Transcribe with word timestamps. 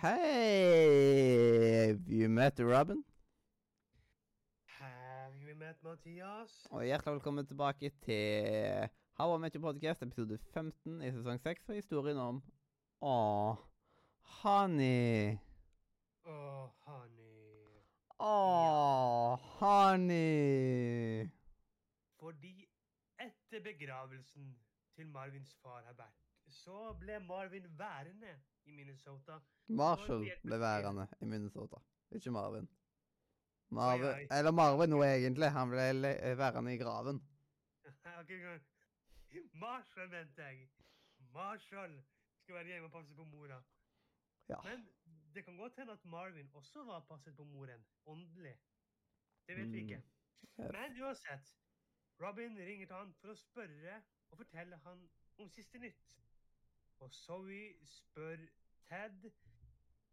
Have 0.00 0.18
you 2.06 2.28
met 2.28 2.58
Robin? 2.60 3.02
Have 4.66 5.32
you 5.40 5.54
met 5.54 5.82
Mathias? 5.82 6.66
Og 6.70 6.84
hjertelig 6.84 7.12
velkommen 7.12 7.46
tilbake 7.46 7.90
til 8.04 8.88
How 9.16 9.36
I 9.36 9.40
Met 9.40 9.54
Your 9.54 9.62
Podcast, 9.72 10.02
episode 10.02 10.38
15 10.52 11.00
i 11.02 11.10
sesong 11.12 11.40
6, 11.40 11.68
og 11.68 11.74
historien 11.74 12.16
om 12.20 12.42
Åh, 13.00 13.56
Honey. 14.42 15.38
Oh, 16.24 16.68
honey. 16.84 17.80
Åh, 18.20 19.38
Honey. 19.60 21.30
Fordi 22.20 22.68
etter 23.20 23.64
begravelsen 23.64 24.58
til 24.96 25.06
Marvins 25.08 25.56
far 25.62 25.82
har 25.86 25.96
vært, 25.96 26.25
så 26.56 26.92
ble 27.00 27.18
Marvin 27.20 27.66
værende 27.78 28.32
i 28.64 28.70
Minnesota. 28.76 29.38
Marshall 29.68 30.24
ble 30.42 30.58
værende 30.62 31.06
i 31.20 31.24
Minnesota, 31.24 31.76
ikke 32.14 32.30
Marvin. 32.34 32.68
Marvin, 33.70 34.04
Oi, 34.06 34.14
oi. 34.14 34.26
eller 34.38 34.52
Marvin 34.54 34.90
nå 34.94 35.00
egentlig, 35.02 35.50
han 35.50 35.70
ble 35.70 35.86
værende 36.38 36.74
i 36.74 36.78
graven. 36.78 37.18
Marshall, 39.64 40.08
mente 40.10 40.42
jeg. 40.42 40.68
Marshall 41.32 42.02
skal 42.42 42.54
være 42.54 42.64
hjemme 42.70 42.86
og 42.88 42.92
passe 42.92 43.14
på 43.14 43.24
mora. 43.24 43.58
Ja. 44.48 44.56
Men 44.64 44.86
det 45.34 45.44
kan 45.44 45.56
godt 45.56 45.76
hende 45.78 45.92
at 45.92 46.04
Marvin 46.04 46.50
også 46.54 46.84
var 46.84 47.00
passet 47.08 47.36
på 47.36 47.44
moren, 47.44 47.84
åndelig. 48.06 48.56
Det 49.48 49.56
vet 49.56 49.72
vi 49.72 49.80
Mm. 49.82 49.88
ikke. 49.88 50.02
Yes. 50.60 50.72
Men 50.72 51.02
uansett, 51.02 51.56
Robin 52.20 52.58
ringer 52.58 52.86
til 52.86 52.96
han 52.96 53.12
for 53.20 53.28
å 53.28 53.34
spørre 53.34 54.02
og 54.30 54.38
fortelle 54.38 54.76
han 54.84 55.08
om 55.38 55.50
siste 55.50 55.78
nytt. 55.78 56.16
Og 56.98 57.12
Zoe 57.12 57.74
spør 57.84 58.36
Ted 58.88 59.30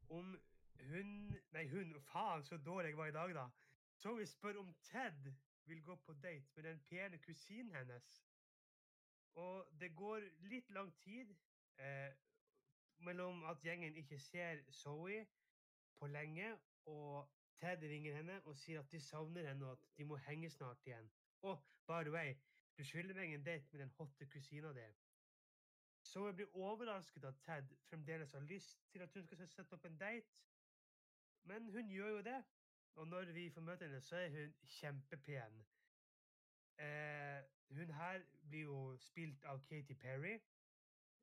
om 0.09 0.42
hun 0.80 1.12
Nei, 1.52 1.67
hun 1.70 2.02
Faen, 2.02 2.44
så 2.44 2.58
dårlig 2.58 2.89
jeg 2.89 2.98
var 2.98 3.08
i 3.08 3.12
dag, 3.12 3.34
da. 3.36 3.48
Zoe 3.95 4.26
spør 4.26 4.59
om 4.59 4.73
Ted 4.84 5.34
vil 5.66 5.84
gå 5.84 5.95
på 5.95 6.14
date 6.14 6.52
med 6.56 6.64
den 6.64 6.80
pene 6.89 7.17
kusinen 7.17 7.76
hennes. 7.76 8.26
Og 9.34 9.67
det 9.80 9.95
går 9.95 10.20
litt 10.50 10.70
lang 10.70 10.94
tid 11.00 11.36
eh, 11.78 12.11
mellom 12.98 13.44
at 13.44 13.61
gjengen 13.64 13.95
ikke 13.95 14.20
ser 14.20 14.61
Zoe 14.72 15.26
på 15.95 16.08
lenge, 16.08 16.58
og 16.86 17.30
Ted 17.59 17.81
ringer 17.81 18.16
henne 18.16 18.42
og 18.45 18.58
sier 18.58 18.80
at 18.80 18.92
de 18.92 19.00
savner 19.00 19.48
henne, 19.48 19.66
og 19.66 19.72
at 19.72 19.98
de 19.98 20.06
må 20.06 20.16
henge 20.28 20.50
snart 20.50 20.86
igjen. 20.86 21.11
Og 21.42 21.64
by 21.88 22.04
the 22.04 22.11
way, 22.11 22.36
du 22.78 22.84
skylder 22.84 23.16
meg 23.16 23.34
en 23.34 23.44
date 23.44 23.72
med 23.72 23.80
den 23.80 23.95
hotte 23.98 24.26
kusina 24.26 24.73
di. 24.73 24.88
Zoe 26.03 26.33
blir 26.33 26.55
overrasket 26.55 27.25
at 27.25 27.35
Ted 27.45 27.75
fremdeles 27.89 28.31
har 28.31 28.39
lyst 28.39 28.91
til 28.91 29.01
at 29.01 29.13
hun 29.13 29.25
skal 29.25 29.47
sette 29.47 29.73
opp 29.73 29.85
en 29.85 29.97
date, 29.97 30.27
men 31.43 31.69
hun 31.71 31.89
gjør 31.89 32.07
jo 32.07 32.21
det. 32.21 32.43
Og 32.95 33.07
når 33.07 33.31
vi 33.33 33.49
får 33.49 33.61
møte 33.61 33.85
henne, 33.85 34.01
så 34.01 34.15
er 34.15 34.29
hun 34.29 34.53
kjempepen. 34.63 35.65
Eh, 36.77 37.43
hun 37.69 37.89
her 37.89 38.21
blir 38.49 38.61
jo 38.61 38.97
spilt 38.97 39.45
av 39.45 39.63
Katy 39.65 39.93
Perry, 39.93 40.33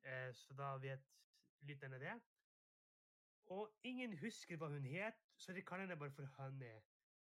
eh, 0.03 0.33
så 0.33 0.53
da 0.53 0.75
vet 0.77 1.07
lytterne 1.61 1.99
det. 1.99 2.21
Og 3.45 3.71
ingen 3.83 4.17
husker 4.17 4.57
hva 4.57 4.67
hun 4.67 4.85
het, 4.85 5.15
så 5.35 5.53
de 5.53 5.61
kaller 5.61 5.85
henne 5.85 5.99
bare 5.99 6.11
for 6.11 6.25
Honey. 6.25 6.81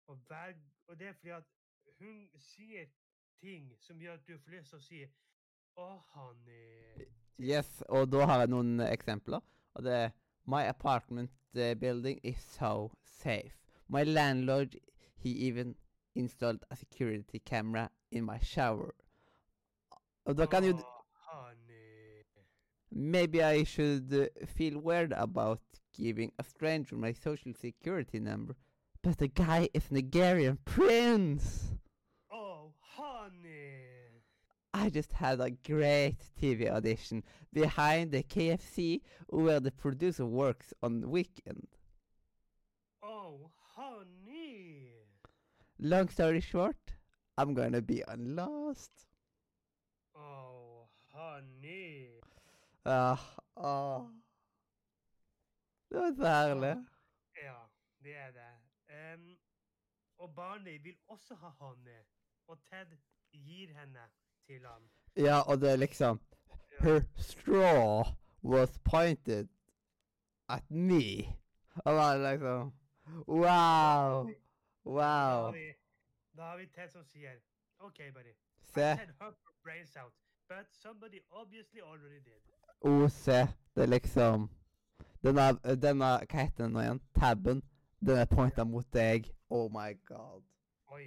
Og, 0.08 0.16
hver, 0.16 0.54
og 0.88 1.00
det 1.00 1.08
er 1.08 1.14
fordi 1.14 1.30
at 1.30 1.44
hun 2.00 2.30
sier 2.38 2.90
ting 3.40 3.82
som 3.82 4.02
gjør 4.02 4.14
at 4.14 4.28
du 4.28 4.38
får 4.38 4.52
lyst 4.52 4.70
til 4.70 4.78
å 4.80 4.88
si 4.88 5.04
Å, 5.74 5.90
Honey. 6.14 7.23
Yes, 7.40 7.84
og 7.90 8.12
da 8.12 8.26
har 8.26 8.40
jeg 8.44 8.52
noen 8.54 8.80
eksempler. 8.86 9.40
Og 9.76 9.84
det 9.84 9.94
er 9.94 10.10
My 10.46 10.64
apartment 10.68 11.32
building 11.54 12.20
is 12.24 12.38
so 12.38 12.92
safe. 13.04 13.56
My 13.88 14.04
landlord, 14.04 14.76
he 15.16 15.30
even 15.48 15.76
installed 16.16 16.64
a 16.70 16.76
security 16.76 17.40
camera 17.46 17.90
in 18.12 18.26
my 18.26 18.38
shower. 18.42 18.92
Og 20.26 20.38
da 20.38 20.46
kan 20.46 20.64
jo 20.64 20.72
d- 20.72 20.84
Å, 20.84 21.04
Honey. 21.32 22.24
Maybe 22.92 23.42
I 23.42 23.64
should 23.64 24.14
uh, 24.14 24.46
feel 24.46 24.78
weird 24.80 25.14
about 25.14 25.62
giving 25.98 26.32
a 26.40 26.44
stranger 26.44 26.96
my 26.96 27.14
social 27.14 27.54
security 27.54 28.20
number. 28.20 28.56
But 29.02 29.18
the 29.18 29.28
guy 29.28 29.70
is 29.74 29.92
Nigerian 29.92 30.58
prince! 30.66 31.74
Oh, 32.32 32.74
honey. 32.80 34.22
I 34.84 34.90
just 34.90 35.14
had 35.14 35.40
a 35.40 35.50
great 35.50 36.18
TV 36.38 36.70
audition 36.70 37.24
behind 37.54 38.12
the 38.12 38.22
KFC 38.22 39.00
where 39.30 39.62
the 39.62 39.72
producer 39.72 40.26
works 40.26 40.74
on 40.84 41.00
the 41.00 41.08
weekend. 41.08 41.68
Oh, 43.02 43.50
honey. 43.78 44.90
Long 45.80 46.10
story 46.10 46.42
short, 46.42 46.76
I'm 47.38 47.54
gonna 47.54 47.82
be 47.82 48.04
on 48.04 48.36
Lost. 48.36 48.92
Oh, 50.18 50.90
honey. 51.14 52.20
Ah, 52.86 53.24
ah. 53.56 54.02
Det 55.90 55.98
var 55.98 56.12
så 56.14 56.26
herlig. 56.26 56.86
Ja, 57.44 57.60
det 58.04 58.16
er 58.18 58.32
det. 58.32 58.52
Em, 58.90 59.38
og 60.18 60.36
Barney 60.36 60.84
vil 60.84 60.98
også 61.08 61.36
ha 61.36 61.50
honey, 61.60 62.04
og 62.48 62.60
Ted 62.70 62.98
gir 63.32 63.72
henne 63.80 64.10
til 64.48 64.66
han. 64.66 64.90
Ja, 65.16 65.40
og 65.40 65.62
det 65.62 65.72
er 65.72 65.76
liksom 65.76 66.22
Her 66.80 67.02
straw 67.18 68.04
was 68.44 68.80
pointed 68.84 69.48
at 70.50 70.72
me. 70.72 71.28
Og 71.76 71.94
da 71.94 72.02
er 72.02 72.18
det 72.18 72.32
liksom 72.32 72.74
Wow! 73.28 74.30
Wow. 74.86 75.52
vi, 75.54 75.74
da 76.38 76.42
har 76.42 76.58
vi 76.58 76.66
Ted 76.66 76.90
som 76.90 77.04
sier 77.04 77.40
OK, 77.80 77.98
buddy. 78.14 78.34
Se. 78.74 78.82
I 78.82 79.32
brains 79.64 79.98
out, 79.98 80.14
but 80.50 80.66
somebody 80.72 81.20
obviously 81.32 81.82
already 81.82 82.20
did. 82.20 82.42
Å, 82.82 83.10
se. 83.10 83.48
Det 83.76 83.84
er 83.84 83.92
liksom 83.92 84.50
Denne, 85.24 85.54
denne 85.80 86.10
Hva 86.28 86.42
heter 86.42 86.66
den 86.66 86.74
nå 86.76 86.82
igjen? 86.84 87.00
Tabben. 87.16 87.62
Den 88.04 88.20
er 88.20 88.28
pointa 88.28 88.66
mot 88.68 88.88
deg. 88.92 89.30
Oh 89.50 89.70
my 89.72 89.94
god. 90.08 90.44
Oi, 90.92 91.06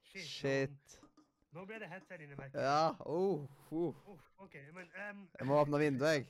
shit. 0.00 0.24
Shit. 0.24 1.00
Nå, 1.52 1.64
ble 1.64 1.78
det 1.80 1.88
hett 1.88 2.10
her 2.12 2.20
inne, 2.24 2.36
merker 2.36 2.60
jeg. 2.60 2.68
Ja. 2.68 2.90
Oh, 3.08 3.46
oh. 3.72 3.94
Oh, 4.12 4.20
OK, 4.44 4.54
men 4.76 4.90
Um, 5.10 5.30
Jeg 5.38 5.46
må 5.46 5.60
åpne 5.60 5.78
vinduet, 5.80 6.12
jeg. 6.14 6.26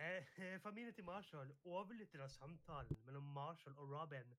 Eh, 0.00 0.60
familien 0.62 0.94
til 0.94 1.04
Marshall 1.04 1.50
overlytter 1.64 2.22
av 2.24 2.28
samtalen 2.28 3.00
mellom 3.04 3.22
Marshall 3.36 3.76
og 3.76 3.90
Robin. 3.92 4.36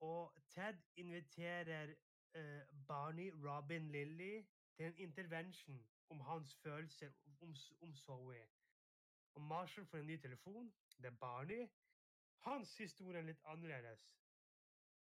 Og 0.00 0.34
Ted 0.54 0.82
inviterer 0.96 1.94
eh, 2.34 2.62
Barney, 2.88 3.30
Robin, 3.44 3.88
Lily 3.90 4.42
til 4.76 4.86
en 4.86 4.98
intervention 4.98 5.86
om 6.08 6.20
hans 6.20 6.56
følelser 6.62 7.10
om, 7.40 7.54
om 7.80 7.94
Zoe. 7.94 8.42
Og 9.34 9.42
Marshall 9.42 9.86
får 9.86 9.98
en 9.98 10.06
ny 10.06 10.16
telefon. 10.16 10.72
Det 10.98 11.06
er 11.06 11.16
Barney. 11.20 11.68
Hans 12.38 12.76
historie 12.76 13.18
er 13.18 13.22
litt 13.30 13.44
annerledes. 13.44 14.21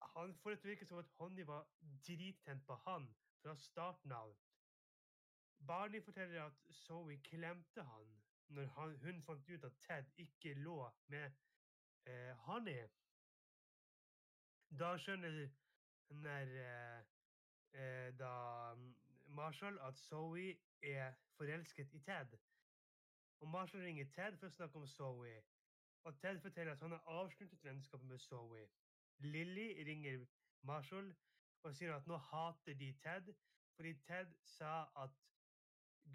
Han 0.01 0.35
får 0.35 0.51
det 0.51 0.59
til 0.59 0.69
å 0.69 0.73
virke 0.73 0.87
som 0.87 0.99
at 0.99 1.11
Honey 1.19 1.47
var 1.47 1.67
drittent 2.07 2.67
på 2.67 2.75
han 2.85 3.09
fra 3.43 3.57
starten 3.57 4.13
av. 4.13 4.37
Barney 5.67 6.01
forteller 6.01 6.43
at 6.43 6.63
Zoe 6.71 7.17
klemte 7.17 7.83
han 7.83 8.13
når 8.49 8.67
han, 8.67 8.97
hun 9.03 9.23
fant 9.23 9.49
ut 9.49 9.65
at 9.65 9.79
Ted 9.81 10.05
ikke 10.17 10.55
lå 10.55 10.91
med 11.07 11.31
eh, 12.07 12.37
Honey. 12.47 12.87
Da 14.79 14.93
skjønner 14.99 15.49
der 16.09 16.53
eh, 16.63 17.01
eh, 17.73 18.19
da 18.19 18.75
mm, 18.75 18.95
Marshall 19.27 19.79
at 19.79 19.99
Zoe 19.99 20.57
er 20.83 21.13
forelsket 21.37 21.93
i 21.93 21.99
Ted. 21.99 22.39
Og 23.41 23.49
Marshall 23.49 23.83
ringer 23.83 24.07
Ted 24.15 24.39
for 24.39 24.47
å 24.47 24.57
snakke 24.59 24.79
om 24.79 24.87
Zoe. 24.87 25.37
Og 26.07 26.19
Ted 26.21 26.41
forteller 26.41 26.73
at 26.73 26.85
han 26.85 26.95
har 26.95 27.09
avsluttet 27.21 27.65
vennskapet 27.65 28.07
med 28.09 28.19
Zoe. 28.19 28.69
Lily 29.19 29.69
ringer 29.89 30.27
Marshall 30.63 31.15
og 31.63 31.75
sier 31.75 31.95
at 31.95 32.07
nå 32.07 32.17
hater 32.31 32.75
de 32.79 32.93
Ted, 33.03 33.33
fordi 33.77 33.95
Ted 34.07 34.33
sa 34.57 34.87
at 35.03 35.17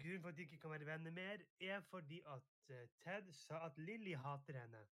grunnen 0.00 0.22
for 0.22 0.28
at 0.28 0.36
de 0.36 0.42
ikke 0.42 0.58
kan 0.58 0.70
være 0.70 0.86
venner 0.86 1.10
mer, 1.10 1.44
er 1.60 1.80
fordi 1.80 2.20
at 2.26 2.70
eh, 2.70 2.88
Ted 3.04 3.32
sa 3.32 3.66
at 3.66 3.78
Lily 3.78 4.14
hater 4.16 4.60
henne. 4.60 4.84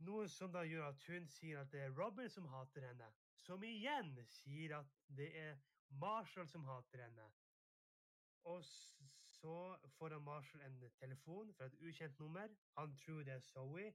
Noe 0.00 0.28
som 0.32 0.52
da 0.52 0.62
gjør 0.64 0.86
at 0.88 1.02
hun 1.10 1.26
sier 1.28 1.60
at 1.60 1.72
det 1.72 1.82
er 1.84 1.96
Robin 1.98 2.30
som 2.32 2.48
hater 2.48 2.86
henne, 2.88 3.10
som 3.36 3.64
igjen 3.64 4.14
sier 4.32 4.78
at 4.78 4.96
det 5.18 5.28
er 5.36 5.58
Marshall 6.00 6.48
som 6.48 6.64
hater 6.64 7.04
henne. 7.04 7.26
Og 8.48 8.64
så 8.64 9.56
får 9.98 10.14
han 10.16 10.24
Marshall 10.24 10.64
en 10.64 10.80
telefon 10.96 11.52
fra 11.54 11.68
et 11.68 11.76
ukjent 11.84 12.18
nummer. 12.18 12.48
Han 12.78 12.96
tror 12.96 13.22
det 13.22 13.34
er 13.34 13.44
Zoe, 13.44 13.92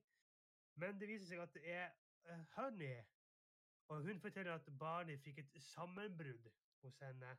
men 0.75 0.99
det 0.99 1.09
viser 1.09 1.31
seg 1.31 1.41
at 1.41 1.53
det 1.57 1.65
er 1.71 1.89
Honey. 2.55 3.03
Og 3.87 4.01
hun 4.01 4.19
forteller 4.19 4.53
at 4.53 4.69
Barney 4.79 5.17
fikk 5.17 5.37
et 5.39 5.61
sammenbrudd 5.61 6.49
hos 6.81 6.99
henne 6.99 7.37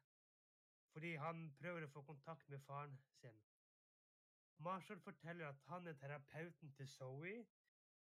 fordi 0.97 1.11
han 1.21 1.41
prøver 1.61 1.85
å 1.85 1.91
få 1.93 2.03
kontakt 2.09 2.49
med 2.49 2.63
faren 2.65 2.95
sin. 3.19 3.41
Marshall 4.65 5.01
forteller 5.05 5.49
at 5.49 5.59
han 5.69 5.87
er 5.87 5.93
terapeuten 6.01 6.73
til 6.73 6.89
Zoe, 6.89 7.35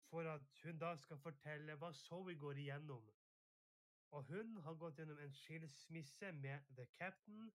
for 0.09 0.29
at 0.29 0.59
hun 0.63 0.77
da 0.77 0.91
skal 0.95 1.17
fortelle 1.17 1.75
hva 1.81 1.89
Zoe 1.93 2.35
går 2.35 2.61
igjennom. 2.61 3.07
Og 4.11 4.23
hun 4.29 4.57
har 4.57 4.77
gått 4.83 5.01
gjennom 5.01 5.19
en 5.19 5.33
skilsmisse 5.33 6.31
med 6.31 6.69
The 6.77 6.85
Captain, 6.99 7.49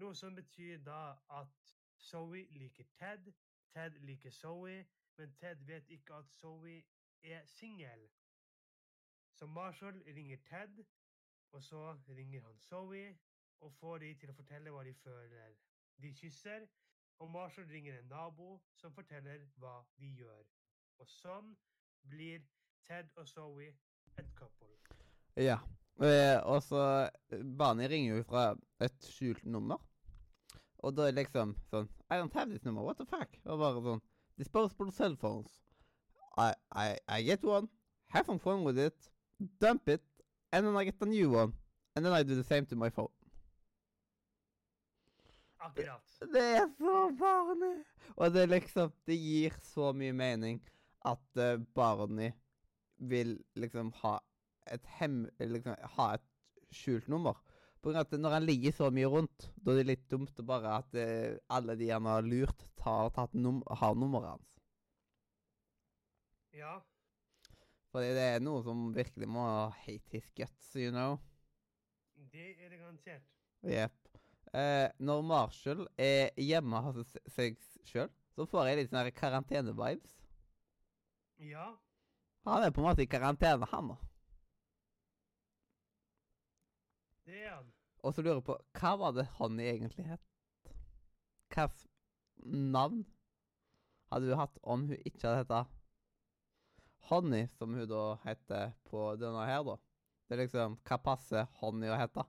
noe 0.00 0.16
som 0.16 0.34
betyr 0.34 0.80
da 0.86 1.02
at 1.42 1.76
Zoe 2.08 2.46
liker 2.56 2.88
Ted, 2.98 3.32
Ted 3.76 4.00
liker 4.08 4.30
Zoe, 4.30 4.86
men 5.18 5.36
Ted 5.40 5.60
vet 5.68 5.90
ikke 5.90 6.14
at 6.24 6.32
Zoe 6.40 6.80
er 7.22 7.44
singel. 7.46 8.08
Så 9.34 9.46
Marshall 9.46 10.02
ringer 10.16 10.36
Ted, 10.48 10.84
og 11.52 11.62
så 11.62 11.96
ringer 12.08 12.40
han 12.42 12.58
Zoe 12.58 13.16
og 13.60 13.72
får 13.72 13.98
de 13.98 14.14
til 14.20 14.30
å 14.30 14.36
fortelle 14.36 14.70
hva 14.70 14.82
de 14.86 14.94
føler. 14.94 15.54
De 16.02 16.10
kysser, 16.14 16.66
og 17.18 17.30
Marshall 17.30 17.70
ringer 17.70 17.98
en 17.98 18.10
nabo 18.10 18.58
som 18.78 18.94
forteller 18.94 19.46
hva 19.62 19.80
de 19.98 20.10
gjør. 20.20 20.44
Og 20.98 21.08
sånn 21.08 21.54
blir 22.10 22.44
Ted 22.86 23.10
og 23.16 23.28
Zoe 23.28 23.70
et 24.18 24.30
couple. 24.38 24.74
Ja. 25.40 25.58
Eh, 26.02 26.38
og 26.42 26.62
så 26.62 26.80
barnet 27.30 27.56
Barney 27.58 27.88
ringer 27.90 28.16
jo 28.16 28.26
fra 28.28 28.44
et 28.82 29.10
skjult 29.10 29.44
nummer. 29.46 29.78
Og 30.84 30.94
da 30.96 31.08
er 31.08 31.16
liksom 31.16 31.54
sånn 31.70 31.88
I 32.10 32.18
don't 32.20 32.34
have 32.34 32.50
this 32.50 32.64
number, 32.64 32.82
what 32.82 32.98
the 32.98 33.06
fuck? 33.06 33.38
Og 33.46 33.58
bare 33.62 33.82
sånn 33.82 34.02
Disposable 34.38 34.92
cell 34.92 35.16
phones. 35.16 35.62
I, 36.36 36.52
I, 36.74 36.98
I 37.08 37.22
get 37.22 37.44
one, 37.46 37.68
have 38.10 38.26
some 38.26 38.40
fun 38.42 38.64
with 38.64 38.78
it, 38.78 39.10
dump 39.38 39.88
it, 39.88 40.02
and 40.52 40.66
then 40.66 40.76
I 40.76 40.84
get 40.84 41.00
a 41.00 41.06
new 41.06 41.30
one. 41.30 41.52
And 41.96 42.04
then 42.04 42.12
I 42.12 42.22
do 42.22 42.34
the 42.34 42.44
same 42.44 42.66
to 42.66 42.76
my 42.76 42.90
phone. 42.90 43.12
Akkurat. 45.64 46.02
Det 46.20 46.42
er 46.42 46.68
så 46.78 47.10
Barney! 47.18 47.84
Og 48.16 48.32
det 48.34 48.48
liksom 48.48 48.92
Det 49.06 49.16
gir 49.16 49.54
så 49.62 49.92
mye 49.92 50.12
mening 50.12 50.60
at 51.04 51.40
uh, 51.40 51.60
Barney 51.74 52.32
vil 52.98 53.38
liksom 53.54 53.92
ha 54.02 54.18
et 54.72 54.84
hem... 54.98 55.24
Liksom 55.38 55.76
ha 55.96 56.14
et 56.14 56.26
skjult 56.72 57.08
nummer. 57.08 57.38
På 57.80 57.90
grunn 57.90 58.00
av 58.00 58.08
at 58.08 58.20
når 58.20 58.36
han 58.36 58.46
ligger 58.48 58.72
så 58.72 58.90
mye 58.90 59.08
rundt, 59.12 59.48
da 59.56 59.72
er 59.72 59.82
det 59.82 59.90
litt 59.92 60.04
dumt 60.10 60.40
å 60.40 60.46
bare 60.48 60.78
at 60.80 60.96
uh, 60.96 61.36
alle 61.52 61.76
de 61.80 61.90
han 61.92 62.08
har 62.08 62.24
lurt, 62.24 62.66
tar, 62.80 63.12
tatt 63.16 63.34
num 63.36 63.62
har 63.80 63.96
nummeret 63.96 64.34
hans. 64.34 64.54
Ja. 66.54 66.78
Fordi 67.94 68.08
det 68.10 68.22
er 68.26 68.40
noe 68.42 68.58
som 68.66 68.88
virkelig 68.90 69.28
må 69.30 69.44
hate 69.84 70.16
his 70.16 70.26
guts, 70.34 70.72
you 70.74 70.90
know. 70.90 71.12
Det 72.32 72.48
er 72.58 72.72
det 72.72 72.80
garantert. 72.80 73.28
Jepp. 73.70 74.08
Eh, 74.50 74.88
når 74.98 75.20
Marshall 75.22 75.84
er 75.94 76.32
hjemme 76.42 76.80
hos 76.88 77.12
seg 77.36 77.54
sjøl, 77.86 78.10
så 78.34 78.46
får 78.50 78.66
jeg 78.66 78.80
litt 78.80 78.90
sånne 78.90 79.12
karantene-vibes. 79.14 80.16
Ja. 81.46 81.68
Han 82.50 82.66
er 82.66 82.74
på 82.74 82.82
en 82.82 82.88
måte 82.88 83.06
i 83.06 83.10
karantene, 83.10 83.70
han 83.70 83.88
nå. 83.92 83.96
Det 87.30 87.38
er 87.44 87.54
han. 87.60 87.70
Og 88.02 88.16
så 88.16 88.26
lurer 88.26 88.40
jeg 88.40 88.48
på, 88.50 88.58
hva 88.80 88.96
var 89.04 89.14
det 89.20 89.28
han 89.38 89.62
egentlig 89.62 90.08
het? 90.10 90.74
Hva 91.54 91.70
navn 92.74 93.06
hadde 94.10 94.34
hun 94.34 94.42
hatt 94.42 94.60
om 94.66 94.90
hun 94.90 94.98
ikke 95.06 95.28
hadde 95.30 95.44
hett 95.44 95.56
Honey, 97.10 97.48
som 97.58 97.74
hun 97.74 97.88
da 97.88 98.04
heter 98.24 98.72
på 98.88 99.10
denne 99.20 99.44
her, 99.46 99.62
da? 99.66 99.76
Det 100.28 100.36
er 100.36 100.44
liksom, 100.46 100.78
hva 100.88 100.98
passer 101.04 101.46
Honey 101.60 101.92
å 101.92 101.98
hete? 102.00 102.24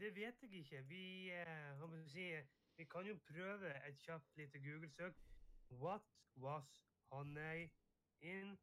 Det 0.00 0.10
vet 0.16 0.42
jeg 0.42 0.64
ikke. 0.64 0.82
Vi, 0.88 1.30
eh, 1.30 1.84
må 1.84 1.96
jeg 1.96 2.10
si, 2.10 2.28
vi 2.76 2.84
kan 2.90 3.06
jo 3.06 3.14
prøve 3.28 3.70
et 3.88 3.98
kjapt 4.02 4.36
lite 4.36 4.58
Google-søk. 4.58 5.14
What 5.70 6.02
was 6.36 6.64
honey 7.10 7.70
in 8.20 8.58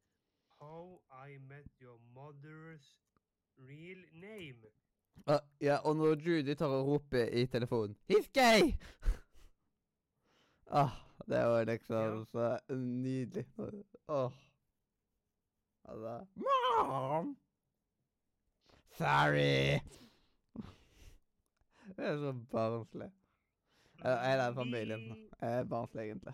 How 0.59 1.01
I 1.11 1.37
Met 1.37 1.67
Your 1.81 1.99
Mother's 2.15 2.99
real 3.57 4.03
name? 4.13 4.67
Ah, 5.27 5.39
ja, 5.61 5.77
og 5.77 5.95
når 5.95 6.15
Judy 6.25 6.55
tar 6.55 6.67
og 6.67 6.87
roper 6.87 7.25
i 7.25 7.45
telefonen 7.45 7.95
'He's 8.09 8.29
gay!' 8.33 8.77
ah, 10.81 10.91
det 11.27 11.45
var 11.47 11.65
liksom 11.65 12.25
så 12.25 12.59
nydelig. 12.69 13.45
Åh. 14.07 14.31
Altså 15.83 16.25
Mom! 16.35 17.37
Sorry! 18.91 19.79
Det 21.97 22.05
er 22.07 22.17
så 22.17 22.33
barnslig. 22.51 23.11
Eller 23.99 24.17
er 24.17 24.47
det 24.47 24.55
familien? 24.55 25.29
Jeg 25.41 25.59
er 25.59 25.63
barnslig, 25.63 26.01
egentlig. 26.01 26.33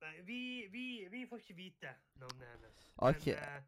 Nei, 0.00 0.20
vi, 0.20 0.66
vi, 0.70 1.08
vi 1.10 1.26
får 1.28 1.36
ikke 1.36 1.54
vite 1.54 1.94
navnet 2.14 2.48
hennes. 2.48 2.92
Ok. 2.96 3.26
Men, 3.26 3.36
uh, 3.36 3.62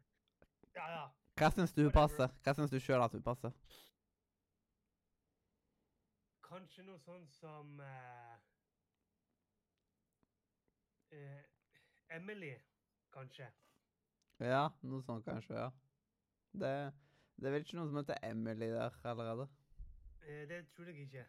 ja, 0.75 0.91
ja. 0.91 1.05
Hva 1.37 1.49
syns 1.53 1.73
du 1.73 1.89
passer? 1.93 2.31
Hva 2.43 2.53
syns 2.57 2.71
du 2.73 2.79
sjøl 2.81 3.03
at 3.03 3.13
hun 3.13 3.21
passer? 3.25 3.53
Kanskje 6.47 6.85
noe 6.87 6.97
sånn 7.03 7.25
som 7.35 7.81
eh, 7.83 8.37
eh, 11.11 11.43
Emily, 12.09 12.53
kanskje. 13.13 13.47
Ja, 14.39 14.67
noe 14.81 15.03
sånt 15.03 15.25
kanskje, 15.25 15.55
ja. 15.57 15.69
Det, 16.53 16.71
det 17.35 17.49
er 17.49 17.55
vel 17.55 17.65
ikke 17.65 17.77
noen 17.79 17.89
som 17.91 17.99
heter 18.01 18.21
Emily 18.23 18.69
der 18.73 18.95
allerede? 19.03 19.47
Eh, 20.27 20.43
det 20.49 20.61
tror 20.75 20.91
jeg 20.91 21.07
ikke. 21.07 21.25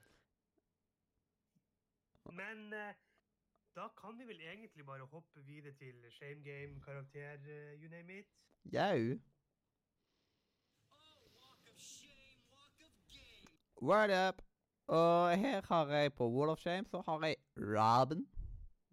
Men 2.32 2.72
eh, 2.76 2.94
da 3.76 3.88
kan 4.00 4.18
vi 4.18 4.26
vel 4.28 4.40
egentlig 4.40 4.86
bare 4.86 5.06
hoppe 5.06 5.40
videre 5.46 5.72
til 5.72 6.04
Shame 6.10 6.44
Game, 6.44 6.80
karakter, 6.84 7.32
eh, 7.32 7.82
you 7.82 7.88
name 7.88 8.18
it. 8.18 8.26
Jau. 8.72 9.18
Word 13.82 14.10
up! 14.28 14.42
Og 14.86 15.38
her 15.38 15.62
har 15.68 15.86
jeg 15.86 16.12
på 16.14 16.28
Wall 16.28 16.50
of 16.50 16.58
Shame 16.58 16.86
så 16.90 17.00
har 17.00 17.26
jeg 17.26 17.36
Robin. 17.56 18.28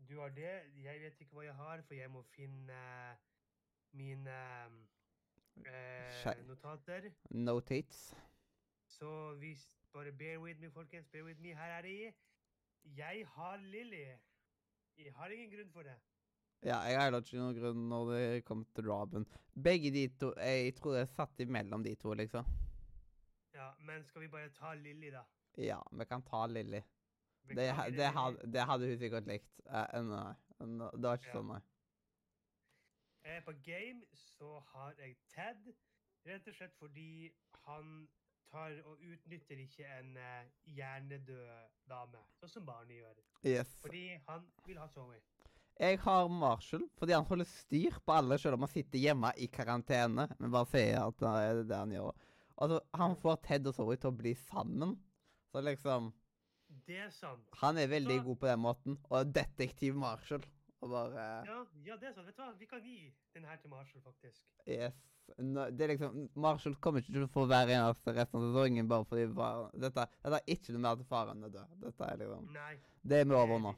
Du 0.10 0.20
har 0.20 0.30
det. 0.30 0.54
Jeg 0.84 1.02
vet 1.02 1.22
ikke 1.22 1.34
hva 1.38 1.46
jeg 1.46 1.56
har, 1.56 1.82
for 1.88 1.98
jeg 1.98 2.12
må 2.14 2.22
finne 2.36 2.80
mine 3.96 4.36
eh, 5.66 6.28
notater. 6.48 7.10
Notates. 7.30 8.14
Så 8.88 9.34
hvis 9.42 9.64
bare 9.94 10.12
bear 10.12 10.40
with 10.40 10.62
me, 10.62 10.72
folkens. 10.72 11.08
Bear 11.08 11.24
with 11.26 11.42
me. 11.42 11.56
Her 11.56 11.78
er 11.78 11.82
de. 11.82 12.14
Jeg 12.98 13.26
har 13.28 13.58
Lilly. 13.58 14.04
Jeg 14.98 15.14
har 15.16 15.28
ingen 15.34 15.52
grunn 15.52 15.72
for 15.72 15.82
det. 15.88 15.96
Ja, 16.64 16.78
jeg 16.88 16.98
har 16.98 17.04
heller 17.10 17.22
ikke 17.26 17.40
noen 17.40 17.58
grunn 17.58 17.82
når 17.90 18.12
det 18.14 18.46
kommer 18.46 18.66
til 18.76 18.88
Robin. 18.90 19.26
Begge 19.54 19.92
de 19.94 20.08
to 20.20 20.32
Jeg 20.40 20.76
tror 20.78 20.96
jeg 20.98 21.12
satt 21.12 21.44
imellom 21.44 21.84
de 21.84 21.96
to, 21.96 22.14
liksom. 22.14 22.46
Ja, 23.54 23.72
Men 23.80 24.04
skal 24.04 24.22
vi 24.22 24.28
bare 24.28 24.50
ta 24.50 24.74
Lilly, 24.74 25.12
da? 25.14 25.24
Ja, 25.58 25.80
vi 25.92 26.06
kan 26.06 26.24
ta 26.24 26.46
Lilly. 26.48 26.82
Det, 27.48 27.56
det, 27.98 28.10
hadde, 28.16 28.52
det 28.52 28.66
hadde 28.66 28.88
hun 28.90 28.98
sikkert 29.00 29.28
likt. 29.30 29.52
Uh, 29.70 30.02
nei. 30.02 30.34
Nå- 30.66 30.92
Det 30.96 31.04
var 31.04 31.18
ikke 31.20 31.28
Ja. 31.28 31.34
sånn, 31.40 31.48
nei. 31.54 31.62
Eh, 33.26 33.42
På 33.46 33.54
game 33.66 34.02
så 34.14 34.60
har 34.74 34.94
jeg 35.00 35.16
Ted, 35.34 35.74
rett 36.26 36.48
og 36.48 36.54
slett 36.58 36.76
fordi 36.80 37.32
han 37.66 38.08
tar 38.52 38.76
og 38.86 39.00
utnytter 39.02 39.58
ikke 39.64 39.86
en 40.00 40.12
uh, 40.18 40.44
hjernedød 40.78 41.72
dame, 41.90 42.22
sånn 42.40 42.50
som 42.50 42.66
Barney 42.68 43.00
gjør. 43.02 43.18
Yes. 43.44 43.72
Fordi 43.82 44.04
han 44.28 44.46
vil 44.68 44.78
ha 44.78 44.88
Zoe. 44.94 45.18
Jeg 45.80 46.00
har 46.06 46.28
Marshall 46.32 46.86
fordi 46.96 47.12
han 47.18 47.26
holder 47.28 47.46
styr 47.50 47.98
på 48.06 48.14
alle, 48.16 48.38
selv 48.40 48.54
om 48.56 48.64
han 48.64 48.72
sitter 48.72 49.02
hjemme 49.02 49.34
i 49.38 49.48
karantene. 49.52 50.30
Men 50.40 50.52
bare 50.54 50.70
sier 50.72 51.02
at 51.02 51.18
det 51.20 51.34
er 51.50 51.64
det 51.68 51.76
han 51.82 51.92
gjør. 51.92 52.14
Altså, 52.58 52.80
Han 52.96 53.16
får 53.20 53.42
Ted 53.44 53.68
og 53.68 53.76
Zoe 53.76 53.98
til 53.98 54.10
å 54.14 54.16
bli 54.16 54.32
sammen. 54.36 54.94
Så 55.52 55.60
liksom 55.66 56.14
Det 56.88 56.98
er 57.02 57.10
sant. 57.10 57.48
Han 57.62 57.78
er 57.78 57.88
veldig 57.88 58.20
Så- 58.20 58.24
god 58.24 58.36
på 58.40 58.48
den 58.48 58.60
måten. 58.60 58.98
Og 59.10 59.34
detektiv 59.36 59.96
Marshall. 59.96 60.44
Og 60.82 60.90
bare 60.90 61.46
Ja, 61.46 61.66
ja, 61.86 61.96
det 61.98 62.10
er 62.10 62.14
sant. 62.14 62.28
Vet 62.28 62.36
du 62.38 62.42
hva? 62.44 62.52
Vi 62.60 62.66
kan 62.66 62.82
gi 62.84 63.14
den 63.34 63.44
her 63.44 63.56
til 63.58 63.70
Marshall, 63.70 64.02
faktisk. 64.04 64.42
Yes. 64.68 64.94
No, 65.40 65.64
det 65.72 65.82
er 65.82 65.88
liksom 65.98 66.30
Marshall 66.36 66.76
kommer 66.76 67.02
ikke 67.02 67.14
til 67.14 67.24
å 67.26 67.30
få 67.34 67.48
hver 67.50 67.66
eneste 67.74 68.14
resten 68.14 68.38
av 68.38 68.44
sesongen 68.54 68.88
bare 68.88 69.06
fordi 69.10 69.24
far, 69.34 69.72
dette, 69.74 70.04
dette 70.24 70.36
er 70.38 70.46
ikke 70.54 70.74
noe 70.76 70.82
mer 70.86 70.96
til 71.00 71.06
faren 71.10 71.44
er 71.44 71.50
død. 71.50 71.80
Dette 71.82 72.04
er 72.12 72.18
liksom 72.22 72.52
Nei. 72.54 72.76
Det 73.02 73.22
er 73.22 73.26
vi 73.26 73.34
over 73.34 73.56
er 73.56 73.60
nå. 73.60 73.74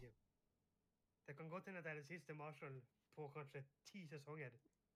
det 1.27 1.37
kan 1.37 1.49
godt 1.49 1.65
hende 1.65 1.77
at 1.79 1.83
det 1.85 1.91
er 1.91 1.95
det 2.01 2.05
siste 2.07 2.33
Marshall 2.35 2.81
på 3.17 3.31
kanskje 3.33 3.63
ti 3.85 4.05
sesonger. 4.07 4.51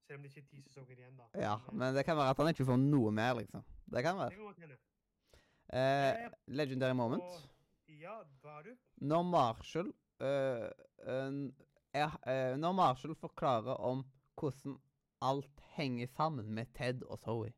Selv 0.08 0.18
om 0.18 0.24
det 0.24 0.32
ikke 0.36 0.44
er 0.44 0.50
ti 0.50 0.62
sesonger 0.68 0.98
igjen, 0.98 1.16
da. 1.18 1.24
Ja, 1.40 1.56
men 1.72 1.96
det 1.96 2.04
kan 2.06 2.18
være 2.18 2.30
at 2.30 2.38
han 2.38 2.48
ikke 2.54 2.66
får 2.68 2.78
noe 2.84 3.12
mer, 3.12 3.34
liksom. 3.40 3.64
Det 3.90 4.04
kan 4.04 4.18
være. 4.18 4.30
det 4.30 4.38
kan 4.38 4.46
godt 4.46 4.60
hende. 4.60 4.78
Eh, 5.74 6.26
Eh, 6.26 6.30
legendary 6.48 6.94
moment. 6.94 7.22
Og, 7.24 7.40
ja, 8.00 8.24
du? 8.64 8.76
Når 8.96 9.22
Marshall 9.22 9.94
øh, 10.22 10.70
øh, 11.14 11.54
er, 11.94 12.12
øh, 12.28 12.58
Når 12.58 12.72
Marshall 12.72 13.16
forklarer 13.16 13.74
om 13.74 14.06
hvordan 14.40 14.80
alt 15.22 15.62
henger 15.76 16.08
sammen 16.08 16.54
med 16.54 16.66
Ted 16.74 17.02
og 17.04 17.20
Zoe. 17.20 17.54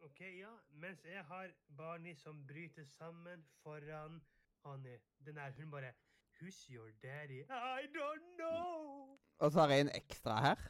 Ok, 0.00 0.20
ja. 0.20 0.50
Mens 0.70 1.04
jeg 1.04 1.24
har 1.24 1.50
Barney 1.76 2.14
som 2.14 2.46
bryter 2.46 2.84
sammen 2.84 3.44
foran 3.62 4.22
Honey. 4.64 4.98
Den 5.26 5.36
er, 5.36 5.52
hun 5.60 5.70
bare 5.70 5.92
Who's 6.40 6.70
your 6.70 6.90
daddy? 7.02 7.40
I 7.78 7.86
don't 7.86 8.36
know! 8.38 9.18
Og 9.38 9.52
så 9.52 9.60
har 9.60 9.68
jeg 9.68 9.80
en 9.80 9.90
ekstra 9.94 10.40
her, 10.40 10.60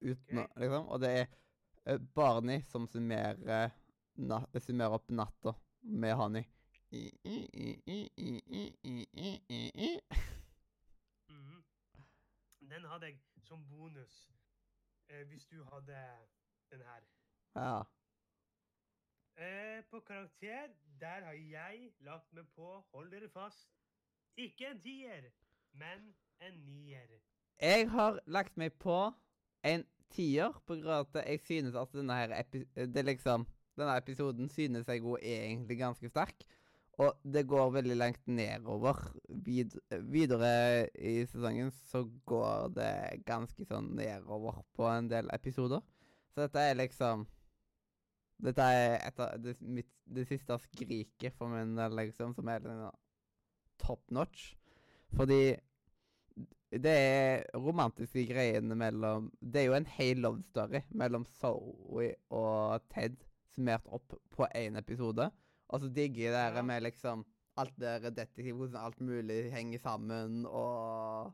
uten 0.00 0.38
å, 0.38 0.46
liksom, 0.60 0.88
og 0.88 1.00
det 1.00 1.10
er 1.18 1.26
eh, 1.86 2.00
Barney 2.14 2.62
som 2.68 2.86
summerer, 2.88 3.70
na, 4.16 4.40
summerer 4.58 4.96
opp 4.96 5.10
natta 5.12 5.54
med 5.80 6.14
Honey. 6.16 6.44
Mhm. 11.28 11.64
Den 12.70 12.84
hadde 12.84 13.06
jeg 13.06 13.18
som 13.46 13.68
bonus 13.68 14.30
eh, 15.08 15.26
hvis 15.28 15.44
du 15.46 15.64
hadde 15.64 15.98
den 16.70 16.80
her. 16.80 17.02
Ja. 17.54 17.82
Eh, 19.36 19.84
på 19.90 20.00
karakter, 20.00 20.68
der 21.00 21.24
har 21.24 21.32
jeg 21.32 21.92
lagt 22.00 22.32
meg 22.32 22.44
på, 22.54 22.84
hold 22.92 23.10
dere 23.10 23.28
fast, 23.28 23.70
ikke 24.36 24.66
en 24.66 24.80
tier, 24.80 25.30
men 25.72 26.14
en 26.40 26.54
nier. 26.64 27.20
Jeg 27.60 27.90
har 27.90 28.20
lagt 28.26 28.56
meg 28.56 28.72
på 28.72 29.12
en 29.64 29.86
tier 30.10 30.52
på 30.66 30.74
grunn 30.74 30.94
av 30.94 31.06
at 31.06 31.26
jeg 31.28 31.40
synes 31.46 31.74
at 31.78 31.92
denne 31.94 32.16
her 32.18 32.34
epi 32.40 32.64
det 32.74 33.04
liksom, 33.04 33.46
denne 33.78 33.96
episoden 33.96 34.48
synes 34.48 34.88
jeg 34.88 35.04
er 35.04 35.44
egentlig 35.46 35.78
ganske 35.78 36.08
sterk. 36.08 36.44
Og 37.00 37.16
det 37.24 37.46
går 37.48 37.70
veldig 37.72 37.96
langt 37.96 38.26
nedover. 38.28 38.98
Vid 39.46 39.76
videre 40.12 40.88
i 40.98 41.22
sesongen 41.24 41.70
så 41.88 42.02
går 42.28 42.74
det 42.76 42.92
ganske 43.28 43.64
sånn 43.68 43.94
nedover 43.96 44.60
på 44.76 44.88
en 44.90 45.08
del 45.08 45.30
episoder. 45.32 45.80
Så 46.34 46.44
dette 46.44 46.66
er 46.70 46.80
liksom 46.80 47.26
Dette 48.40 48.64
er 48.64 48.94
et 49.04 49.18
av 49.20 49.34
det, 49.36 49.52
mitt, 49.60 49.88
det 50.08 50.22
siste 50.24 50.56
skriket 50.62 51.34
for 51.36 51.52
min 51.52 51.74
del, 51.76 51.92
liksom, 51.98 52.32
som 52.32 52.48
er 52.48 52.62
liksom 52.64 52.94
top 53.82 54.00
notch. 54.16 54.54
Fordi 55.12 55.58
det 56.70 56.94
er 56.94 57.58
romantiske 57.58 58.24
greiene 58.30 58.76
mellom 58.78 59.26
Det 59.42 59.60
er 59.60 59.66
jo 59.66 59.76
en 59.76 59.90
hel 59.98 60.22
love 60.24 60.40
story 60.46 60.80
mellom 60.94 61.26
Zoe 61.40 62.14
og 62.30 62.86
Ted 62.94 63.18
summert 63.50 63.88
opp 63.90 64.14
på 64.32 64.48
én 64.56 64.78
episode. 64.78 65.28
Og 65.70 65.80
så 65.80 65.88
digger 65.94 66.24
jeg 66.26 66.34
det 66.34 66.42
her 66.56 66.62
med 66.66 66.82
liksom 66.82 67.24
alt 67.60 67.76
det 67.78 68.14
detektiv, 68.16 68.54
hvordan 68.58 68.76
alt 68.80 69.00
mulig 69.04 69.52
henger 69.52 69.78
sammen, 69.82 70.44
og 70.46 71.32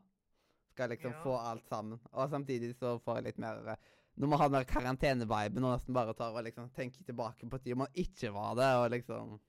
skal 0.73 0.89
liksom 0.93 1.11
Ja. 1.15 1.21
få 1.23 1.37
alt 1.37 1.67
sammen. 1.69 1.99
Og 2.11 2.29
samtidig 2.29 2.75
så 2.77 2.97
får 3.01 3.15
jeg 3.19 3.23
litt 3.31 3.39
mer 3.41 3.67
eh, 3.73 3.75
Når 4.17 4.27
man 4.27 4.39
har 4.39 4.49
den 4.49 4.57
der 4.57 4.63
karanteneviben 4.65 5.63
og 5.63 5.75
nesten 5.77 5.93
bare 5.93 6.13
tar 6.17 6.33
og 6.33 6.43
liksom 6.43 6.69
tenker 6.73 7.03
tilbake 7.05 7.49
på 7.49 7.59
tida 7.61 7.75
man 7.77 7.93
ikke 7.93 8.31
var 8.33 8.55
det, 8.57 8.69
og 8.81 8.89
liksom 8.91 9.39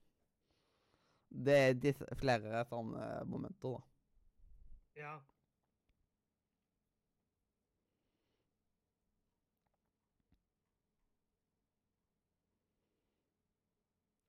Det 1.31 1.57
er 1.85 2.15
flere 2.17 2.65
sånne 2.69 3.25
momenter, 3.29 3.77
da. 3.79 3.83
Ja. 4.97 5.19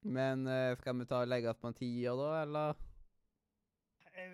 Men 0.10 0.48
uh, 0.48 0.78
skal 0.80 0.98
vi 0.98 1.06
ta 1.06 1.22
og 1.24 1.30
legge 1.30 1.51
oss 1.51 1.60
på 1.62 1.70
en 1.70 1.78
tier, 1.78 2.18
da, 2.18 2.30
eller? 2.42 2.80
Jeg, 4.16 4.32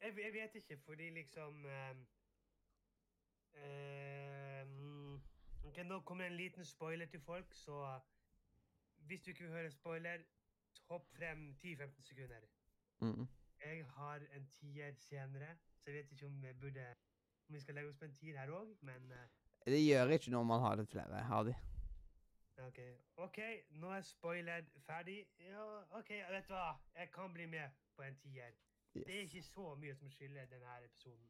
jeg, 0.00 0.14
jeg 0.24 0.32
vet 0.32 0.54
ikke, 0.60 0.78
fordi 0.86 1.10
liksom 1.18 1.66
uh, 1.68 1.92
uh, 3.60 5.20
Ok, 5.68 5.82
Nå 5.84 6.00
kommer 6.08 6.26
en 6.26 6.36
liten 6.36 6.64
spoiler 6.64 7.06
til 7.06 7.20
folk, 7.20 7.52
så 7.54 7.98
hvis 9.06 9.22
du 9.22 9.30
ikke 9.30 9.44
vil 9.44 9.52
høre 9.52 9.70
spoiler, 9.70 10.24
hopp 10.88 11.06
frem 11.16 11.56
10-15 11.64 12.02
sekunder. 12.08 12.48
Mm. 13.00 13.28
Jeg 13.64 13.84
har 13.96 14.24
en 14.36 14.46
tier 14.50 14.94
senere, 14.98 15.56
så 15.78 15.90
jeg 15.90 15.94
vet 15.94 16.12
ikke 16.12 16.26
om, 16.26 16.42
vi 16.42 16.52
burde, 16.60 16.86
om 17.48 17.54
vi 17.54 17.60
skal 17.60 17.74
legge 17.74 17.90
oss 17.90 18.00
på 18.00 18.04
en 18.04 18.16
tier 18.16 18.38
her 18.38 18.50
òg, 18.50 18.72
men 18.80 19.12
eh, 19.12 19.28
Det 19.66 19.84
gjør 19.84 20.16
ikke 20.16 20.32
noe 20.34 20.40
om 20.40 20.50
man 20.54 20.64
har 20.64 20.80
litt 20.80 20.90
flere 20.90 21.22
har 21.28 21.46
de. 21.46 21.54
OK. 22.58 22.78
OK, 23.16 23.38
nå 23.80 23.90
er 23.96 24.02
Spoiled 24.06 24.66
ferdig. 24.86 25.26
Ja, 25.40 25.62
OK, 25.98 26.10
vet 26.30 26.48
du 26.48 26.52
hva? 26.54 26.74
Jeg 26.98 27.10
kan 27.14 27.32
bli 27.34 27.46
med 27.46 27.70
på 27.96 28.02
en 28.06 28.16
tier. 28.20 28.52
Det 28.94 29.08
er 29.08 29.22
ikke 29.24 29.42
så 29.42 29.74
mye 29.80 29.94
som 29.96 30.10
skiller 30.12 30.44
denne 30.50 30.74
episoden. 30.84 31.28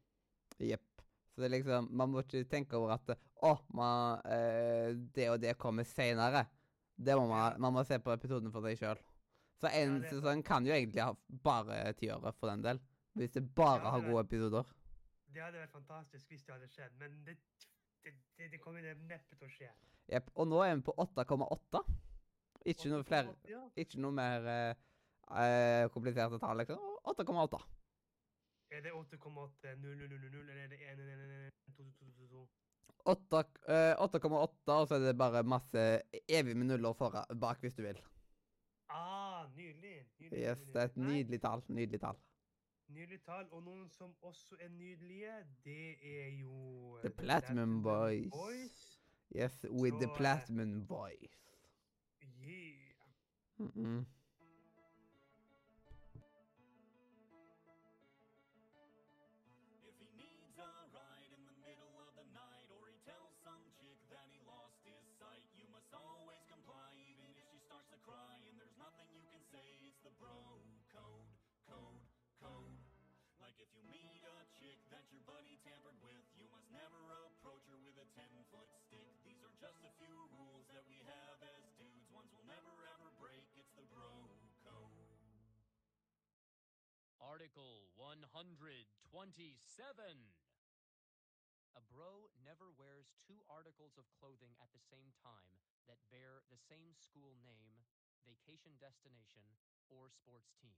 Jepp. 0.59 0.89
Så 1.33 1.41
det 1.41 1.47
er 1.47 1.53
liksom 1.55 1.87
Man 1.95 2.11
må 2.11 2.21
ikke 2.21 2.43
tenke 2.45 2.75
over 2.77 2.91
at 2.93 3.15
Å, 3.43 3.53
man, 3.73 4.19
eh, 4.29 4.91
det 5.15 5.29
og 5.31 5.39
det 5.41 5.55
kommer 5.57 5.83
seinere. 5.87 6.45
Det 6.95 7.15
må 7.17 7.25
man, 7.27 7.55
man 7.59 7.73
må 7.73 7.83
se 7.87 7.97
på 7.99 8.13
episoden 8.13 8.51
for 8.53 8.61
seg 8.67 8.77
sjøl. 8.77 8.99
Så 9.59 9.71
en 9.73 10.01
Ja, 10.03 10.09
sesong 10.11 10.43
kan 10.45 10.65
jo 10.67 10.73
egentlig 10.75 11.01
ha 11.01 11.13
bare 11.43 11.93
tiåret 11.97 12.35
for 12.35 12.51
den 12.51 12.61
del. 12.61 12.79
Hvis 13.17 13.31
det 13.33 13.47
bare 13.55 13.79
har 13.89 13.99
det 14.01 14.07
er- 14.07 14.11
gode 14.11 14.25
episoder. 14.27 14.63
Det 15.33 15.41
hadde 15.41 15.57
vært 15.63 15.71
fantastisk 15.73 16.27
hvis 16.29 16.43
det 16.45 16.53
hadde 16.53 16.67
skjedd, 16.69 16.93
men 16.99 17.23
det, 17.25 17.37
det, 18.03 18.13
det, 18.37 18.51
det 18.51 18.59
kommer 18.61 18.81
neppe 18.83 19.37
til 19.37 19.47
å 19.47 19.51
skje. 19.51 19.69
Jepp. 20.11 20.31
Og 20.35 20.49
nå 20.51 20.59
er 20.65 20.75
vi 20.75 20.85
på 20.89 20.95
8,8. 20.99 21.83
Ikke 22.71 22.89
noe 22.91 23.03
flere 23.07 23.33
Ja. 23.49 23.61
Ikke 23.79 23.99
noe 24.03 24.15
mer 24.15 24.47
eh, 24.47 24.75
eh, 25.43 25.85
kompliserte 25.93 26.39
tall, 26.39 26.59
liksom. 26.61 26.79
8,8. 27.11 27.61
Er 28.73 28.81
det 28.81 28.93
8,80000, 28.95 30.49
eller 30.49 30.63
er 30.63 30.67
det 30.71 30.79
1 30.81 31.01
8, 33.05 33.43
eh, 33.67 33.93
8,8, 33.99 34.75
og 34.79 34.87
så 34.87 34.95
er 34.95 34.99
det 35.03 35.17
bare 35.19 35.43
masse 35.43 35.81
evig 36.31 36.55
med 36.55 36.69
nuller 36.71 36.93
fora- 36.95 37.25
bak, 37.35 37.59
hvis 37.59 37.75
du 37.75 37.81
vil. 37.83 37.99
Ah, 38.89 39.43
nydelig. 39.55 40.05
nydelig, 40.19 40.39
Yes, 40.39 40.59
det 40.71 40.75
er 40.81 40.85
et 40.85 40.97
nydelig 40.97 41.41
tall. 41.41 41.63
Nydelig 41.67 41.99
tall. 41.99 42.17
Nydelig 42.93 43.21
tall. 43.25 43.47
Og 43.51 43.63
noen 43.63 43.89
som 43.89 44.15
også 44.21 44.55
er 44.59 44.69
nydelige, 44.69 45.33
det 45.65 45.85
er 46.01 46.27
jo 46.39 46.97
The 47.01 47.09
eh, 47.09 47.15
Platinum 47.17 47.83
Boys. 47.83 48.31
Boys. 48.31 48.99
Yes, 49.35 49.65
with 49.69 49.93
the 49.93 50.05
Så, 50.05 50.07
the 50.07 50.17
platinum 50.17 50.87
Boys. 50.87 51.39
Yeah. 52.41 52.93
Mm 53.57 53.71
-mm. 53.75 54.05
Meet 74.01 74.25
a 74.25 74.35
chick 74.57 74.79
that 74.89 75.05
your 75.13 75.21
buddy 75.29 75.59
tampered 75.61 75.99
with, 76.01 76.25
you 76.39 76.49
must 76.49 76.65
never 76.73 76.97
approach 77.29 77.61
her 77.69 77.77
with 77.85 77.93
a 78.01 78.07
10 78.17 78.25
foot 78.49 78.65
stick. 78.89 79.05
These 79.21 79.43
are 79.45 79.53
just 79.61 79.77
a 79.85 79.91
few 80.01 80.17
rules 80.33 80.65
that 80.73 80.81
we 80.89 80.97
have 81.05 81.37
as 81.45 81.61
dudes, 81.77 82.09
ones 82.09 82.33
we'll 82.33 82.49
never 82.49 82.73
ever 82.97 83.09
break. 83.21 83.45
It's 83.53 83.73
the 83.77 83.85
bro 83.93 84.09
code. 84.65 85.13
Article 87.21 87.93
127. 87.95 89.05
A 91.73 91.81
bro 91.89 92.29
never 92.45 92.69
wears 92.77 93.13
two 93.25 93.41
articles 93.49 93.97
of 93.97 94.05
clothing 94.17 94.53
at 94.61 94.69
the 94.73 94.83
same 94.93 95.09
time 95.21 95.57
that 95.89 95.97
bear 96.13 96.45
the 96.49 96.61
same 96.69 96.93
school 96.93 97.33
name, 97.41 97.85
vacation 98.25 98.77
destination, 98.77 99.57
or 99.89 100.09
sports 100.13 100.53
team. 100.61 100.77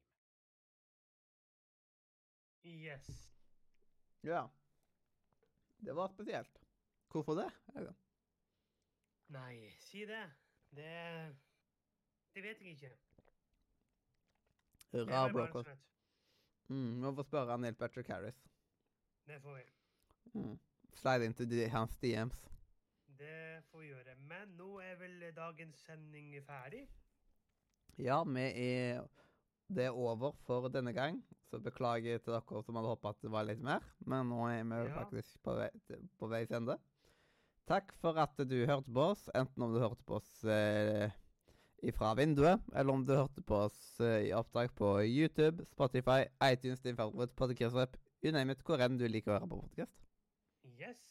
Yes. 2.66 3.34
Ja. 4.22 4.50
Det 5.78 5.94
var 5.94 6.08
spesielt. 6.08 6.62
Hvorfor 7.12 7.36
det? 7.36 7.52
Nei, 9.28 9.72
si 9.80 10.06
det. 10.06 10.24
Det 10.70 11.36
Det 12.34 12.44
vet 12.44 12.62
jeg 12.62 12.72
ikke. 12.72 12.92
Rar 14.94 15.32
barnsomhet. 15.34 15.80
Mm, 16.68 17.16
får 17.16 17.24
spørre 17.24 17.58
Neil 17.58 17.76
Patrick 17.76 18.08
Harris. 18.08 18.42
Det 19.28 19.42
får 19.42 19.56
vi. 19.56 19.64
Mm. 20.34 20.60
Slide 20.94 21.26
into 21.26 21.46
de, 21.46 21.68
hans 21.70 21.98
DMs. 21.98 22.50
Det 23.08 23.64
får 23.72 23.80
vi 23.80 23.88
gjøre. 23.88 24.16
Men 24.16 24.58
nå 24.58 24.80
er 24.80 24.96
vel 24.96 25.32
dagens 25.36 25.78
sending 25.86 26.34
ferdig? 26.46 26.88
Ja, 27.98 28.24
vi 28.24 28.42
er 28.42 29.06
Det 29.68 29.86
er 29.88 29.96
over 29.98 30.32
for 30.46 30.68
denne 30.70 30.94
gang. 30.94 31.24
Så 31.50 31.60
beklager 31.62 32.20
til 32.22 32.34
dere 32.36 32.64
som 32.64 32.76
hadde 32.78 32.92
håpet 32.92 33.10
at 33.16 33.22
det 33.26 33.32
var 33.34 33.46
litt 33.48 33.62
mer. 33.64 33.82
Men 34.06 34.30
nå 34.30 34.44
er 34.52 34.64
vi 34.64 34.82
Ja. 34.90 34.94
faktisk 35.00 35.38
på, 35.44 35.56
vei, 35.58 35.70
på 36.20 36.28
veis 36.30 36.52
ende. 36.52 36.78
Takk 37.68 37.94
for 37.98 38.18
at 38.22 38.38
du 38.38 38.66
hørte 38.66 38.92
på 38.94 39.02
oss, 39.12 39.28
enten 39.34 39.64
om 39.64 39.74
du 39.74 39.80
hørte 39.80 40.04
på 40.06 40.20
oss 40.20 40.44
eh, 40.46 41.10
ifra 41.82 42.14
vinduet, 42.16 42.62
eller 42.76 42.94
om 42.94 43.06
du 43.06 43.14
hørte 43.16 43.42
på 43.42 43.56
oss 43.66 44.00
eh, 44.00 44.28
i 44.28 44.34
opptak 44.38 44.76
på 44.78 45.00
YouTube, 45.02 45.66
Spotify, 45.66 46.26
iTunes, 46.46 46.82
din 46.82 46.96
favoritt 46.96 47.34
podcast-app, 47.36 47.98
unnamed 48.24 48.62
hvor 48.66 48.80
enn 48.86 49.00
du 49.00 49.08
liker 49.10 49.32
å 49.34 49.40
høre 49.40 49.50
på 49.50 49.62
podcast. 49.64 49.98
Yes. 50.78 51.02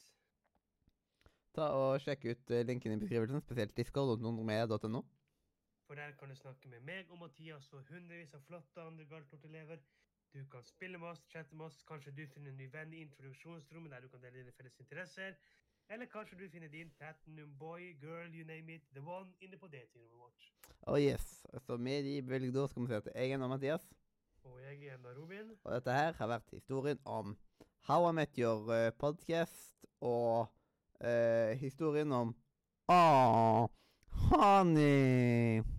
Ta 1.54 1.73
og 1.75 2.00
Sjekk 2.02 2.25
ut 2.30 2.50
eh, 2.54 2.62
linken 2.66 2.92
i 2.94 3.00
beskrivelsen, 3.02 3.42
spesielt 3.42 3.75
discord.nordmed.no. 3.78 5.02
For 5.87 5.95
der 5.95 6.14
kan 6.19 6.29
du 6.29 6.35
snakke 6.35 6.69
med 6.69 6.81
meg 6.81 7.11
og 7.11 7.19
Mathias 7.19 7.73
og 7.73 7.85
hundrevis 7.91 8.35
av 8.35 8.43
flotte 8.47 8.81
andre 8.81 9.05
Galtort-elever. 9.11 9.83
Du 10.35 10.41
kan 10.50 10.64
spille 10.64 10.99
med 10.99 11.09
oss, 11.09 11.26
chatte 11.31 11.57
med 11.57 11.67
oss. 11.67 11.83
Kanskje 11.88 12.14
du 12.17 12.25
finner 12.26 12.50
en 12.50 12.57
ny 12.57 12.71
venn 12.73 12.93
i 12.93 13.03
introduksjonsrommet 13.05 13.93
der 13.93 14.00
du 14.00 14.09
kan 14.09 14.23
dele 14.23 14.41
dine 14.41 14.55
felles 14.57 14.79
interesser. 14.81 15.37
Eller 15.88 16.09
kanskje 16.11 16.38
du 16.41 16.49
finner 16.49 16.69
din 16.69 16.91
platinum 16.99 17.53
boy, 17.59 17.93
girl, 18.00 18.33
you 18.35 18.47
name 18.47 18.75
it, 18.75 18.83
the 18.95 19.00
one 19.00 19.31
inne 19.41 19.59
på 19.61 19.69
datingrommet 19.69 20.19
vårt. 20.19 20.53
Oh 20.87 21.00
yes. 21.00 21.47
Så 21.67 21.76
med 21.76 22.03
de 22.05 22.23
bevilgede 22.23 22.62
ord 22.62 22.69
skal 22.69 22.83
vi 22.83 22.87
si 22.88 22.95
at 22.95 23.09
jeg 23.14 23.31
er 23.31 23.38
nå 23.38 23.49
Mathias. 23.49 23.87
Og 24.45 24.61
jeg 24.62 24.87
er 24.87 24.97
enda 24.97 25.12
Robin. 25.17 25.53
Og 25.64 25.73
dette 25.73 25.93
her 25.93 26.12
har 26.12 26.26
vært 26.26 26.50
historien 26.53 26.99
om 27.05 27.37
How 27.88 28.09
I 28.11 28.12
Met 28.12 28.37
Your 28.38 28.64
uh, 28.73 28.91
podcast 28.99 29.87
og 30.00 30.49
uh, 31.05 31.53
historien 31.61 32.12
om 32.12 32.35
Aww, 32.88 33.69
honey. 34.29 35.74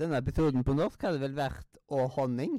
Denne 0.00 0.16
episoden 0.16 0.62
på 0.64 0.72
norsk 0.72 1.02
hadde 1.04 1.20
vel 1.20 1.34
vært 1.36 1.76
Å 1.92 2.06
honning. 2.14 2.54